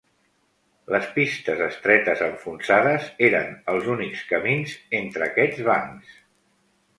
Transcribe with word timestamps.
Les 0.93 1.09
pistes 1.17 1.59
estretes 1.65 2.23
enfonsades 2.27 3.05
eren 3.29 3.53
els 3.75 3.91
únics 3.97 4.25
camins 4.33 4.75
entre 5.03 5.27
aquests 5.29 5.63
bancs. 5.71 6.19